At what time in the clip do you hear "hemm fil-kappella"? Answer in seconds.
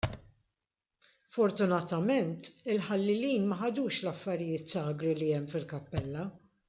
5.37-6.27